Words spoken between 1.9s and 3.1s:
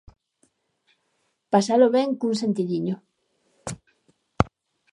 ben con sentidiño.